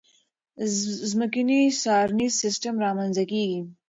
ځمکنی 1.11 1.59
څارنیز 1.81 2.33
سیستم 2.43 2.73
رامنځته 2.85 3.23
کېږي. 3.31 3.59